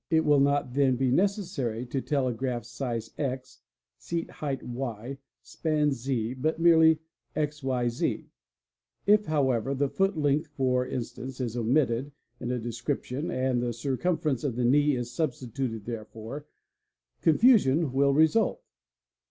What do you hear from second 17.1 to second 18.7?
confusion will result.